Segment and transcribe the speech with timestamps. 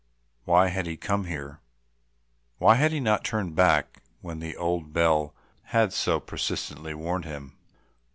[0.45, 1.59] Why had he come here?
[2.57, 5.35] Why had he not turned back when the old bell
[5.65, 7.55] had so persistently warned him?